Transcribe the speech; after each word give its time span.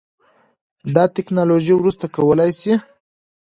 دا 0.95 1.03
ټیکنالوژي 1.15 1.73
وروسته 1.75 2.05
کولی 2.15 2.51
شي 2.61 2.73